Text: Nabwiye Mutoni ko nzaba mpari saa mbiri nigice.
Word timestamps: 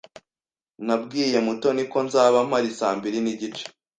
Nabwiye 0.85 1.37
Mutoni 1.45 1.83
ko 1.91 1.97
nzaba 2.07 2.37
mpari 2.47 2.71
saa 2.77 2.95
mbiri 2.97 3.17
nigice. 3.23 3.63